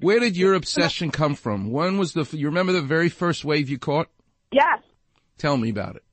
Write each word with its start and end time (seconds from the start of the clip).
Where 0.00 0.20
did 0.20 0.36
your 0.36 0.54
obsession 0.54 1.10
come 1.10 1.34
from? 1.34 1.70
When 1.70 1.98
was 1.98 2.12
the, 2.12 2.24
you 2.36 2.46
remember 2.46 2.72
the 2.72 2.82
very 2.82 3.08
first 3.08 3.44
wave 3.44 3.68
you 3.68 3.78
caught? 3.78 4.08
Yes. 4.52 4.80
Tell 5.38 5.56
me 5.56 5.70
about 5.70 5.96
it. 5.96 6.04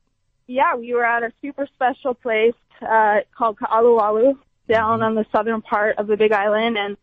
Yeah, 0.47 0.75
we 0.75 0.93
were 0.93 1.05
at 1.05 1.23
a 1.23 1.31
super 1.42 1.67
special 1.73 2.13
place 2.13 2.53
uh, 2.82 3.19
called 3.35 3.58
Ka'alualu 3.58 4.37
down 4.67 5.01
on 5.01 5.16
the 5.16 5.25
southern 5.32 5.61
part 5.61 5.98
of 5.98 6.08
the 6.08 6.17
Big 6.17 6.32
Island, 6.32 6.77
and 6.77 6.98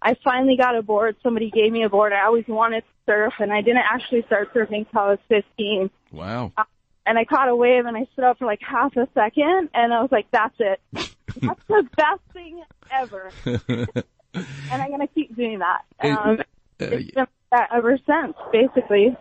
I 0.00 0.16
finally 0.22 0.56
got 0.56 0.76
a 0.76 0.82
board. 0.82 1.16
Somebody 1.22 1.50
gave 1.50 1.72
me 1.72 1.84
a 1.84 1.88
board. 1.88 2.12
I 2.12 2.24
always 2.24 2.46
wanted 2.48 2.80
to 2.80 2.86
surf, 3.06 3.34
and 3.38 3.52
I 3.52 3.60
didn't 3.60 3.84
actually 3.88 4.22
start 4.22 4.52
surfing 4.54 4.86
until 4.86 5.00
I 5.00 5.10
was 5.10 5.18
15. 5.28 5.90
Wow. 6.12 6.52
Uh, 6.56 6.64
and 7.06 7.18
I 7.18 7.24
caught 7.24 7.48
a 7.48 7.56
wave, 7.56 7.86
and 7.86 7.96
I 7.96 8.06
stood 8.12 8.24
up 8.24 8.38
for 8.38 8.46
like 8.46 8.60
half 8.62 8.96
a 8.96 9.08
second, 9.14 9.70
and 9.74 9.92
I 9.92 10.00
was 10.02 10.10
like, 10.12 10.26
"That's 10.30 10.54
it. 10.58 10.80
That's 10.92 11.62
the 11.68 11.88
best 11.96 12.20
thing 12.32 12.62
ever." 12.90 13.30
and 14.34 14.46
I'm 14.70 14.90
gonna 14.90 15.06
keep 15.08 15.34
doing 15.36 15.60
that. 15.60 15.82
Um, 16.00 16.38
uh, 16.40 16.42
it's 16.80 17.10
been 17.12 17.26
that 17.50 17.68
ever 17.74 17.98
since, 18.06 18.34
basically. 18.52 19.16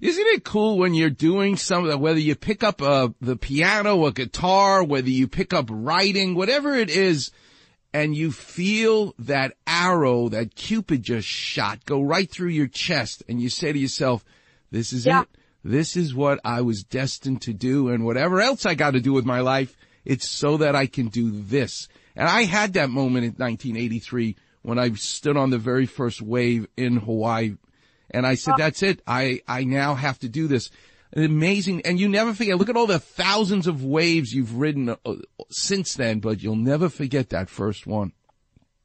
Isn't 0.00 0.26
it 0.26 0.44
cool 0.44 0.76
when 0.76 0.92
you're 0.92 1.08
doing 1.08 1.56
something, 1.56 1.98
whether 1.98 2.18
you 2.18 2.34
pick 2.34 2.62
up 2.62 2.82
uh, 2.82 3.08
the 3.20 3.36
piano, 3.36 4.04
a 4.04 4.12
guitar, 4.12 4.84
whether 4.84 5.08
you 5.08 5.26
pick 5.26 5.54
up 5.54 5.68
writing, 5.70 6.34
whatever 6.34 6.74
it 6.74 6.90
is, 6.90 7.30
and 7.94 8.14
you 8.14 8.30
feel 8.30 9.14
that 9.18 9.54
arrow 9.66 10.28
that 10.28 10.54
Cupid 10.54 11.02
just 11.02 11.26
shot 11.26 11.84
go 11.86 12.02
right 12.02 12.30
through 12.30 12.50
your 12.50 12.66
chest, 12.66 13.22
and 13.28 13.40
you 13.40 13.48
say 13.48 13.72
to 13.72 13.78
yourself, 13.78 14.24
"This 14.70 14.92
is 14.92 15.06
Yeah. 15.06 15.22
it. 15.22 15.28
This 15.64 15.96
is 15.96 16.14
what 16.14 16.40
I 16.44 16.60
was 16.60 16.82
destined 16.84 17.42
to 17.42 17.54
do, 17.54 17.88
and 17.88 18.04
whatever 18.04 18.40
else 18.40 18.66
I 18.66 18.74
got 18.74 18.92
to 18.92 19.00
do 19.00 19.12
with 19.12 19.24
my 19.24 19.40
life, 19.40 19.76
it's 20.04 20.28
so 20.28 20.58
that 20.58 20.76
I 20.76 20.86
can 20.86 21.08
do 21.08 21.30
this." 21.30 21.88
And 22.14 22.28
I 22.28 22.42
had 22.44 22.74
that 22.74 22.90
moment 22.90 23.24
in 23.24 23.32
1983 23.32 24.36
when 24.66 24.80
I 24.80 24.92
stood 24.94 25.36
on 25.36 25.50
the 25.50 25.58
very 25.58 25.86
first 25.86 26.20
wave 26.20 26.66
in 26.76 26.96
Hawaii 26.96 27.54
and 28.10 28.26
I 28.26 28.34
said, 28.34 28.54
that's 28.58 28.82
it. 28.82 29.00
I, 29.06 29.40
I 29.46 29.62
now 29.62 29.94
have 29.94 30.18
to 30.18 30.28
do 30.28 30.48
this. 30.48 30.70
Amazing. 31.14 31.82
And 31.82 32.00
you 32.00 32.08
never 32.08 32.34
forget, 32.34 32.58
look 32.58 32.68
at 32.68 32.76
all 32.76 32.88
the 32.88 32.98
thousands 32.98 33.68
of 33.68 33.84
waves 33.84 34.32
you've 34.32 34.56
ridden 34.56 34.88
uh, 34.88 35.14
since 35.50 35.94
then, 35.94 36.18
but 36.18 36.42
you'll 36.42 36.56
never 36.56 36.88
forget 36.88 37.28
that 37.28 37.48
first 37.48 37.86
one. 37.86 38.10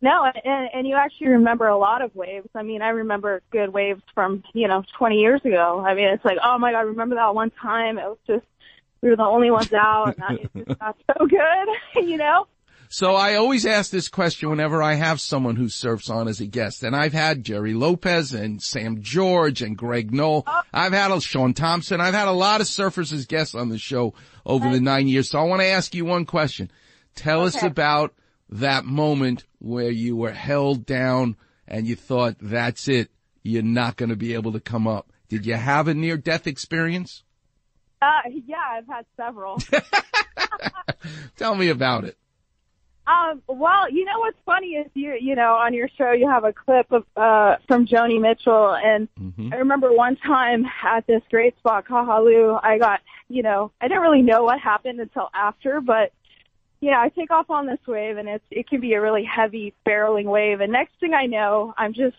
No, 0.03 0.31
and, 0.45 0.69
and 0.71 0.87
you 0.87 0.95
actually 0.97 1.29
remember 1.29 1.67
a 1.67 1.77
lot 1.77 2.03
of 2.03 2.15
waves. 2.15 2.49
I 2.53 2.61
mean, 2.61 2.83
I 2.83 2.89
remember 2.89 3.41
good 3.51 3.73
waves 3.73 4.03
from, 4.13 4.43
you 4.53 4.67
know, 4.67 4.83
20 4.99 5.15
years 5.15 5.41
ago. 5.43 5.83
I 5.83 5.95
mean, 5.95 6.09
it's 6.09 6.23
like, 6.23 6.37
oh 6.43 6.59
my 6.59 6.73
God, 6.73 6.81
remember 6.81 7.15
that 7.15 7.33
one 7.33 7.49
time? 7.59 7.97
It 7.97 8.05
was 8.05 8.19
just, 8.27 8.45
we 9.01 9.09
were 9.09 9.15
the 9.15 9.23
only 9.23 9.49
ones 9.49 9.73
out 9.73 10.15
and 10.29 10.39
it 10.41 10.51
just 10.55 10.79
got 10.79 10.95
so 11.07 11.25
good, 11.25 11.67
you 12.07 12.17
know? 12.17 12.45
So 12.93 13.15
I 13.15 13.35
always 13.35 13.65
ask 13.65 13.89
this 13.89 14.09
question 14.09 14.49
whenever 14.49 14.83
I 14.83 14.95
have 14.95 15.21
someone 15.21 15.55
who 15.55 15.69
surfs 15.69 16.09
on 16.09 16.27
as 16.27 16.41
a 16.41 16.45
guest. 16.45 16.83
And 16.83 16.93
I've 16.93 17.13
had 17.13 17.45
Gerry 17.45 17.73
Lopez 17.73 18.33
and 18.33 18.61
Sam 18.61 19.01
George 19.01 19.61
and 19.61 19.77
Greg 19.77 20.13
Noll. 20.13 20.45
I've 20.73 20.91
had 20.91 21.09
a 21.09 21.21
Shaun 21.21 21.53
Tomson. 21.53 22.01
I've 22.01 22.13
had 22.13 22.27
a 22.27 22.33
lot 22.33 22.59
of 22.59 22.67
surfers 22.67 23.13
as 23.13 23.25
guests 23.25 23.55
on 23.55 23.69
the 23.69 23.77
show 23.77 24.13
over 24.45 24.69
the 24.69 24.81
nine 24.81 25.07
years. 25.07 25.29
So 25.29 25.39
I 25.39 25.43
want 25.43 25.61
to 25.61 25.67
ask 25.67 25.95
you 25.95 26.03
one 26.03 26.25
question. 26.25 26.69
Tell 27.15 27.45
us 27.45 27.63
about 27.63 28.13
that 28.49 28.83
moment 28.83 29.45
where 29.59 29.89
you 29.89 30.17
were 30.17 30.33
held 30.33 30.85
down 30.85 31.37
and 31.65 31.87
you 31.87 31.95
thought, 31.95 32.35
that's 32.41 32.89
it. 32.89 33.09
You're 33.41 33.63
not 33.63 33.95
going 33.95 34.09
to 34.09 34.17
be 34.17 34.33
able 34.33 34.51
to 34.51 34.59
come 34.59 34.85
up. 34.85 35.13
Did 35.29 35.45
you 35.45 35.55
have 35.55 35.87
a 35.87 35.93
near 35.93 36.17
death 36.17 36.45
experience? 36.45 37.23
Uh, 38.01 38.19
yeah, 38.45 38.57
I've 38.69 38.87
had 38.87 39.05
several. 39.15 39.59
Tell 41.37 41.55
me 41.55 41.69
about 41.69 42.03
it. 42.03 42.17
Um, 43.11 43.41
well, 43.47 43.91
you 43.91 44.05
know 44.05 44.19
what's 44.19 44.37
funny 44.45 44.67
is 44.75 44.87
you, 44.93 45.17
you 45.19 45.35
know, 45.35 45.53
on 45.55 45.73
your 45.73 45.89
show 45.97 46.11
you 46.11 46.29
have 46.29 46.45
a 46.45 46.53
clip 46.53 46.91
of, 46.91 47.03
uh, 47.17 47.57
from 47.67 47.85
Joni 47.85 48.21
Mitchell 48.21 48.73
and 48.75 49.09
I 49.53 49.57
remember 49.57 49.91
one 49.91 50.15
time 50.15 50.65
at 50.83 51.05
this 51.07 51.21
great 51.29 51.57
spot, 51.57 51.85
Kahalu, 51.87 52.59
I 52.63 52.77
got, 52.77 53.01
you 53.27 53.43
know, 53.43 53.71
I 53.81 53.87
didn't 53.87 54.01
really 54.01 54.21
know 54.21 54.43
what 54.43 54.59
happened 54.59 55.01
until 55.01 55.29
after, 55.33 55.81
but, 55.81 56.13
know, 56.91 56.99
I 56.99 57.09
take 57.09 57.31
off 57.31 57.49
on 57.49 57.65
this 57.65 57.79
wave 57.85 58.17
and 58.17 58.29
it's, 58.29 58.45
it 58.49 58.69
can 58.69 58.79
be 58.79 58.93
a 58.93 59.01
really 59.01 59.25
heavy 59.25 59.73
barreling 59.85 60.25
wave 60.25 60.61
and 60.61 60.71
next 60.71 60.93
thing 60.99 61.13
I 61.13 61.25
know, 61.25 61.73
I'm 61.77 61.93
just 61.93 62.15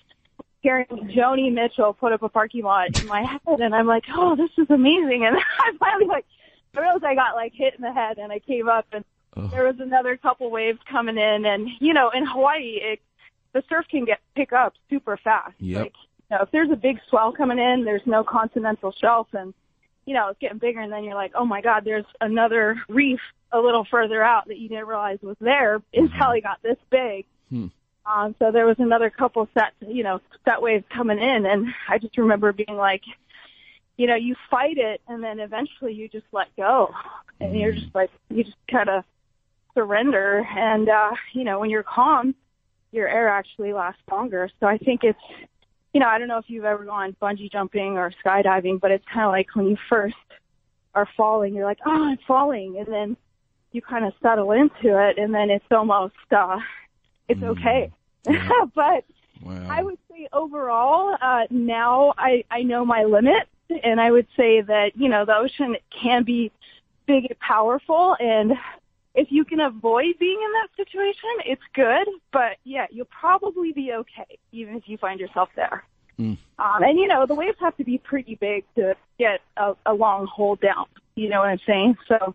hearing 0.60 0.86
Joni 0.86 1.52
Mitchell 1.52 1.94
put 1.94 2.12
up 2.12 2.22
a 2.22 2.28
parking 2.28 2.64
lot 2.64 2.94
in 2.94 3.06
my 3.06 3.22
head 3.22 3.60
and 3.60 3.74
I'm 3.74 3.86
like, 3.86 4.04
oh, 4.14 4.36
this 4.36 4.50
is 4.58 4.68
amazing. 4.68 5.24
And 5.26 5.36
I 5.38 5.76
finally 5.78 6.06
like, 6.06 6.26
I 6.76 6.80
realized 6.80 7.04
I 7.04 7.14
got 7.14 7.34
like 7.34 7.52
hit 7.54 7.74
in 7.74 7.82
the 7.82 7.92
head 7.92 8.18
and 8.18 8.30
I 8.30 8.40
came 8.40 8.68
up 8.68 8.86
and 8.92 9.04
there 9.36 9.64
was 9.64 9.76
another 9.80 10.16
couple 10.16 10.50
waves 10.50 10.78
coming 10.90 11.16
in 11.16 11.44
and 11.46 11.68
you 11.80 11.94
know 11.94 12.10
in 12.10 12.24
hawaii 12.26 12.78
it 12.82 13.00
the 13.52 13.62
surf 13.68 13.86
can 13.90 14.04
get 14.04 14.20
pick 14.34 14.52
up 14.52 14.74
super 14.88 15.16
fast. 15.16 15.54
Yep. 15.58 15.82
like 15.82 15.92
you 16.30 16.36
know 16.36 16.42
if 16.42 16.50
there's 16.50 16.70
a 16.70 16.76
big 16.76 16.98
swell 17.08 17.32
coming 17.32 17.58
in 17.58 17.84
there's 17.84 18.06
no 18.06 18.24
continental 18.24 18.92
shelf 18.92 19.28
and 19.32 19.54
you 20.04 20.14
know 20.14 20.28
it's 20.28 20.38
getting 20.38 20.58
bigger 20.58 20.80
and 20.80 20.92
then 20.92 21.04
you're 21.04 21.14
like 21.14 21.32
oh 21.34 21.44
my 21.44 21.60
god 21.60 21.84
there's 21.84 22.04
another 22.20 22.76
reef 22.88 23.20
a 23.52 23.58
little 23.58 23.86
further 23.90 24.22
out 24.22 24.48
that 24.48 24.58
you 24.58 24.68
didn't 24.68 24.86
realize 24.86 25.18
was 25.22 25.36
there 25.40 25.82
until 25.94 26.30
it 26.30 26.42
got 26.42 26.62
this 26.62 26.78
big. 26.90 27.24
Hmm. 27.50 27.66
um 28.06 28.34
so 28.38 28.50
there 28.50 28.66
was 28.66 28.76
another 28.78 29.10
couple 29.10 29.48
set 29.54 29.72
you 29.80 30.02
know 30.02 30.20
set 30.44 30.60
waves 30.62 30.84
coming 30.94 31.18
in 31.18 31.46
and 31.46 31.68
i 31.88 31.98
just 31.98 32.16
remember 32.18 32.52
being 32.52 32.76
like 32.76 33.02
you 33.96 34.06
know 34.06 34.14
you 34.14 34.34
fight 34.50 34.78
it 34.78 35.00
and 35.06 35.22
then 35.22 35.38
eventually 35.40 35.92
you 35.92 36.08
just 36.08 36.26
let 36.32 36.54
go. 36.56 36.92
And 37.40 37.58
you're 37.58 37.72
just 37.72 37.94
like 37.94 38.10
you 38.30 38.44
just 38.44 38.56
kind 38.70 38.88
of 38.88 39.04
surrender. 39.74 40.46
And 40.56 40.88
uh 40.88 41.12
you 41.32 41.44
know 41.44 41.58
when 41.60 41.70
you're 41.70 41.82
calm 41.82 42.34
your 42.90 43.08
air 43.08 43.28
actually 43.28 43.72
lasts 43.72 44.02
longer. 44.10 44.50
So 44.60 44.66
i 44.66 44.78
think 44.78 45.02
it's 45.04 45.18
you 45.92 46.00
know 46.00 46.06
i 46.06 46.18
don't 46.18 46.28
know 46.28 46.38
if 46.38 46.48
you've 46.48 46.64
ever 46.64 46.84
gone 46.84 47.16
bungee 47.20 47.50
jumping 47.50 47.96
or 47.96 48.12
skydiving 48.24 48.80
but 48.80 48.90
it's 48.90 49.04
kind 49.12 49.26
of 49.26 49.32
like 49.32 49.54
when 49.54 49.66
you 49.66 49.76
first 49.88 50.14
are 50.94 51.08
falling 51.16 51.54
you're 51.54 51.64
like 51.64 51.80
oh 51.86 52.04
i'm 52.10 52.18
falling. 52.26 52.76
And 52.78 52.86
then 52.86 53.16
you 53.72 53.80
kind 53.80 54.04
of 54.04 54.12
settle 54.22 54.52
into 54.52 54.98
it 54.98 55.18
and 55.18 55.34
then 55.34 55.50
it's 55.50 55.64
almost 55.70 56.14
uh 56.30 56.58
it's 57.28 57.42
okay. 57.42 57.90
But 58.74 59.04
Wow. 59.44 59.66
I 59.68 59.82
would 59.82 59.98
say 60.10 60.28
overall, 60.32 61.16
uh, 61.20 61.46
now 61.50 62.14
I, 62.16 62.44
I 62.50 62.62
know 62.62 62.84
my 62.84 63.04
limit 63.04 63.48
and 63.82 64.00
I 64.00 64.10
would 64.10 64.26
say 64.36 64.60
that, 64.60 64.92
you 64.96 65.08
know, 65.08 65.24
the 65.24 65.36
ocean 65.36 65.76
can 65.90 66.22
be 66.22 66.52
big 67.06 67.26
and 67.28 67.38
powerful 67.40 68.16
and 68.20 68.52
if 69.14 69.28
you 69.30 69.44
can 69.44 69.60
avoid 69.60 70.18
being 70.18 70.38
in 70.42 70.52
that 70.52 70.68
situation, 70.76 71.28
it's 71.44 71.62
good, 71.74 72.08
but 72.32 72.56
yeah, 72.64 72.86
you'll 72.90 73.06
probably 73.06 73.72
be 73.72 73.92
okay 73.92 74.38
even 74.52 74.76
if 74.76 74.84
you 74.86 74.96
find 74.96 75.20
yourself 75.20 75.50
there. 75.54 75.84
Mm. 76.18 76.36
Um, 76.58 76.82
and 76.82 76.98
you 76.98 77.08
know, 77.08 77.26
the 77.26 77.34
waves 77.34 77.56
have 77.60 77.76
to 77.76 77.84
be 77.84 77.98
pretty 77.98 78.36
big 78.36 78.64
to 78.76 78.94
get 79.18 79.40
a, 79.56 79.74
a 79.86 79.94
long 79.94 80.26
hold 80.26 80.60
down. 80.60 80.86
You 81.14 81.28
know 81.28 81.40
what 81.40 81.48
I'm 81.48 81.60
saying? 81.66 81.96
So 82.08 82.34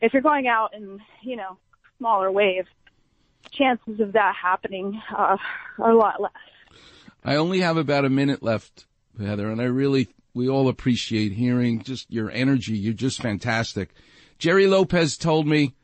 if 0.00 0.12
you're 0.12 0.22
going 0.22 0.48
out 0.48 0.74
in, 0.74 1.00
you 1.22 1.36
know, 1.36 1.56
smaller 1.98 2.30
waves, 2.30 2.68
chances 3.50 4.00
of 4.00 4.12
that 4.12 4.34
happening 4.40 5.00
uh, 5.16 5.36
are 5.78 5.90
a 5.90 5.96
lot 5.96 6.20
less. 6.20 6.32
I 7.24 7.36
only 7.36 7.60
have 7.60 7.76
about 7.76 8.04
a 8.04 8.10
minute 8.10 8.42
left, 8.42 8.86
Heather, 9.18 9.50
and 9.50 9.60
I 9.60 9.64
really, 9.64 10.08
we 10.34 10.48
all 10.48 10.68
appreciate 10.68 11.32
hearing 11.32 11.82
just 11.82 12.10
your 12.10 12.30
energy. 12.30 12.76
You're 12.76 12.92
just 12.92 13.20
fantastic. 13.20 13.90
Gerry 14.38 14.66
Lopez 14.66 15.16
told 15.16 15.46
me 15.46 15.74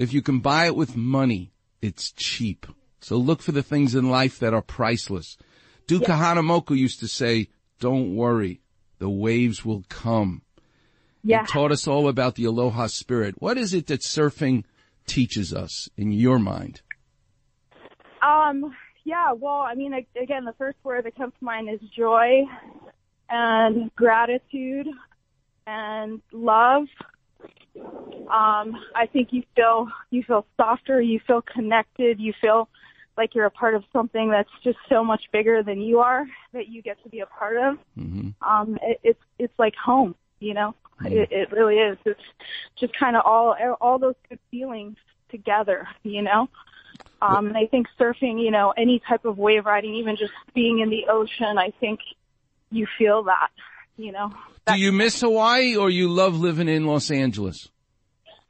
if 0.00 0.14
you 0.14 0.22
can 0.22 0.40
buy 0.40 0.64
it 0.64 0.74
with 0.74 0.96
money, 0.96 1.52
it's 1.82 2.10
cheap. 2.12 2.66
So 3.00 3.16
look 3.16 3.42
for 3.42 3.52
the 3.52 3.62
things 3.62 3.94
in 3.94 4.08
life 4.08 4.38
that 4.38 4.54
are 4.54 4.62
priceless. 4.62 5.36
Duke 5.86 6.04
Kahanamoku 6.04 6.74
used 6.74 7.00
to 7.00 7.06
say, 7.06 7.48
don't 7.80 8.16
worry, 8.16 8.62
the 8.98 9.10
waves 9.10 9.62
will 9.62 9.84
come. 9.90 10.40
Yeah. 11.22 11.42
He 11.42 11.52
taught 11.52 11.70
us 11.70 11.86
all 11.86 12.08
about 12.08 12.36
the 12.36 12.46
aloha 12.46 12.86
spirit. 12.86 13.34
What 13.42 13.58
is 13.58 13.74
it 13.74 13.88
that 13.88 14.00
surfing 14.00 14.64
teaches 15.06 15.52
us 15.52 15.90
in 15.98 16.12
your 16.12 16.38
mind? 16.38 16.80
Um, 18.22 18.74
yeah, 19.04 19.32
well, 19.32 19.60
I 19.60 19.74
mean, 19.74 19.92
again, 19.92 20.46
the 20.46 20.54
first 20.56 20.78
word 20.82 21.04
that 21.04 21.14
comes 21.14 21.34
to 21.38 21.44
mind 21.44 21.68
is 21.68 21.80
joy 21.94 22.44
and 23.28 23.94
gratitude 23.96 24.86
and 25.66 26.22
love. 26.32 26.84
Um, 28.30 28.76
I 28.94 29.06
think 29.12 29.32
you 29.32 29.42
feel, 29.56 29.88
you 30.10 30.22
feel 30.22 30.46
softer, 30.56 31.00
you 31.00 31.20
feel 31.26 31.42
connected, 31.42 32.20
you 32.20 32.32
feel 32.40 32.68
like 33.16 33.34
you're 33.34 33.46
a 33.46 33.50
part 33.50 33.74
of 33.74 33.82
something 33.92 34.30
that's 34.30 34.50
just 34.62 34.78
so 34.88 35.02
much 35.02 35.22
bigger 35.32 35.62
than 35.62 35.80
you 35.80 35.98
are 35.98 36.26
that 36.52 36.68
you 36.68 36.80
get 36.80 37.02
to 37.02 37.08
be 37.08 37.20
a 37.20 37.26
part 37.26 37.56
of. 37.56 37.78
hmm 37.96 38.28
Um, 38.40 38.78
it, 38.82 39.00
it's, 39.02 39.20
it's 39.38 39.58
like 39.58 39.74
home, 39.74 40.14
you 40.38 40.54
know, 40.54 40.74
it, 41.04 41.28
it 41.32 41.52
really 41.52 41.76
is. 41.76 41.98
It's 42.04 42.20
just 42.78 42.96
kind 42.96 43.16
of 43.16 43.22
all, 43.26 43.56
all 43.80 43.98
those 43.98 44.14
good 44.28 44.38
feelings 44.50 44.96
together, 45.30 45.88
you 46.02 46.22
know? 46.22 46.48
Um, 47.22 47.48
and 47.48 47.56
I 47.56 47.66
think 47.66 47.86
surfing, 47.98 48.42
you 48.42 48.50
know, 48.50 48.72
any 48.76 49.00
type 49.06 49.24
of 49.24 49.36
wave 49.38 49.66
riding, 49.66 49.94
even 49.94 50.16
just 50.16 50.32
being 50.54 50.78
in 50.78 50.88
the 50.88 51.06
ocean, 51.08 51.58
I 51.58 51.72
think 51.80 52.00
you 52.70 52.86
feel 52.96 53.22
that, 53.24 53.50
you 53.96 54.12
know. 54.12 54.32
Do 54.66 54.78
you 54.78 54.92
miss 54.92 55.20
Hawaii 55.20 55.76
or 55.76 55.90
you 55.90 56.08
love 56.08 56.36
living 56.36 56.68
in 56.68 56.86
Los 56.86 57.10
Angeles? 57.10 57.68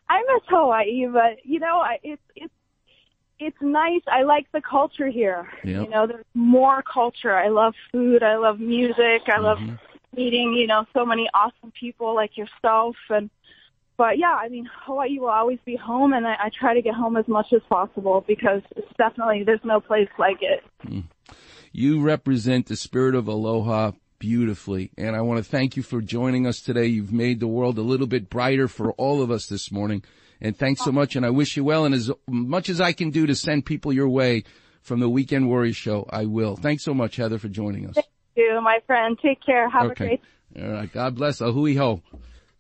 I 0.09 0.21
miss 0.23 0.43
Hawaii, 0.49 1.07
but 1.13 1.45
you 1.45 1.61
know, 1.61 1.79
I, 1.79 1.99
it's 2.03 2.23
it's 2.35 2.53
it's 3.39 3.57
nice. 3.63 4.03
I 4.07 4.23
like 4.25 4.47
the 4.53 4.61
culture 4.61 5.09
here. 5.09 5.49
Yep. 5.65 5.85
You 5.85 5.89
know, 5.89 6.07
there's 6.07 6.25
more 6.35 6.83
culture. 6.83 7.35
I 7.35 7.49
love 7.49 7.75
food. 7.91 8.23
I 8.23 8.37
love 8.37 8.61
music. 8.61 9.23
I 9.29 9.39
love 9.41 9.59
Mm-hmm. 9.59 9.75
meeting, 10.17 10.53
you 10.55 10.67
know, 10.67 10.85
so 10.93 11.07
many 11.07 11.29
awesome 11.33 11.73
people 11.79 12.15
like 12.15 12.37
yourself. 12.37 12.97
And, 13.09 13.31
but 13.97 14.19
yeah, 14.19 14.35
I 14.35 14.49
mean, 14.49 14.69
Hawaii 14.85 15.19
will 15.19 15.29
always 15.29 15.59
be 15.65 15.77
home 15.77 16.13
and 16.13 16.27
I, 16.27 16.33
I 16.35 16.51
try 16.59 16.75
to 16.75 16.83
get 16.83 16.95
home 16.95 17.17
as 17.17 17.29
much 17.29 17.47
as 17.55 17.63
possible 17.69 18.25
because 18.27 18.61
it's 18.77 18.93
definitely, 18.99 19.45
there's 19.45 19.65
no 19.65 19.81
place 19.81 20.09
like 20.19 20.39
it. 20.43 20.65
You 21.73 22.03
represent 22.03 22.67
the 22.67 22.77
spirit 22.77 23.15
of 23.15 23.29
aloha 23.29 23.93
beautifully. 24.21 24.93
And 24.97 25.17
I 25.17 25.23
want 25.23 25.43
to 25.45 25.51
thank 25.51 25.77
you 25.77 25.83
for 25.83 26.01
joining 26.01 26.47
us 26.47 26.61
today. 26.61 26.87
You've 26.87 27.13
made 27.13 27.41
the 27.41 27.49
world 27.49 27.79
a 27.79 27.83
little 27.83 28.07
bit 28.07 28.31
brighter 28.31 28.69
for 28.69 28.93
all 28.93 29.21
of 29.21 29.33
us 29.33 29.47
this 29.47 29.73
morning. 29.73 30.05
And 30.41 30.57
thanks 30.57 30.85
so 30.85 30.93
much. 30.93 31.17
And 31.17 31.27
I 31.27 31.31
wish 31.31 31.57
you 31.57 31.65
well. 31.65 31.85
And 31.85 31.95
as 31.95 32.11
much 32.29 32.69
as 32.69 32.81
I 32.81 32.93
can 32.93 33.11
do 33.11 33.27
to 33.27 33.35
send 33.35 33.67
people 33.67 33.93
your 33.93 34.09
way 34.09 34.45
from 34.83 35.01
the 35.01 35.09
Weekend 35.09 35.49
Warrior 35.49 35.73
Show, 35.73 36.07
I 36.11 36.27
will. 36.27 36.55
Thanks 36.55 36.85
so 36.85 36.95
much, 36.95 37.17
Heather, 37.17 37.39
for 37.39 37.49
joining 37.49 37.89
us. 37.89 37.97
Thank 37.97 38.07
you, 38.37 38.61
my 38.63 38.79
friend. 38.87 39.19
Take 39.21 39.45
care. 39.45 39.69
Have 39.69 39.87
a 39.87 39.91
Okay. 39.91 40.19
great 40.53 40.65
All 40.65 40.73
right. 40.73 40.93
God 40.93 41.17
bless. 41.17 41.41
A 41.41 41.51
hui 41.53 41.75
ho. 41.75 42.03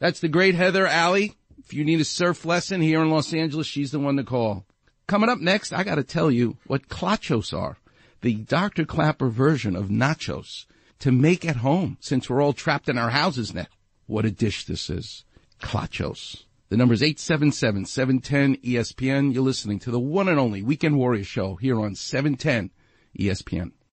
That's 0.01 0.21
the 0.21 0.29
great 0.29 0.55
Heather 0.57 0.87
Alley. 0.87 1.35
If 1.59 1.75
you 1.75 1.85
need 1.85 2.01
a 2.01 2.05
surf 2.05 2.45
lesson 2.45 2.81
here 2.81 3.01
in 3.01 3.11
Los 3.11 3.33
Angeles, 3.33 3.67
she's 3.67 3.93
the 3.93 4.01
one 4.01 4.17
to 4.17 4.25
call. 4.25 4.65
Coming 5.07 5.29
up 5.29 5.41
next, 5.41 5.73
I 5.73 5.85
got 5.85 5.97
to 5.97 6.05
tell 6.05 6.31
you 6.31 6.57
what 6.67 6.89
clachos 6.89 7.53
are. 7.57 7.79
The 8.23 8.35
Dr. 8.35 8.85
Clapper 8.85 9.29
version 9.29 9.77
of 9.77 9.89
nachos 9.89 10.67
to 11.01 11.13
make 11.13 11.45
at 11.45 11.57
home 11.57 11.99
since 12.01 12.31
we're 12.31 12.43
all 12.43 12.53
trapped 12.53 12.89
in 12.89 12.97
our 12.97 13.11
houses 13.11 13.53
now. 13.53 13.67
What 14.07 14.25
a 14.25 14.31
dish 14.31 14.65
this 14.65 14.89
is. 14.89 15.25
Clachos. 15.61 16.45
The 16.69 16.77
number 16.77 16.95
is 16.95 17.03
877-710-ESPN. 17.03 19.35
You're 19.35 19.43
listening 19.43 19.81
to 19.81 19.91
the 19.91 19.99
one 19.99 20.29
and 20.29 20.39
only 20.39 20.63
Weekend 20.63 20.97
Warrior 20.97 21.25
Show 21.25 21.57
here 21.57 21.81
on 21.81 21.97
710 21.97 22.71
ESPN. 23.19 23.73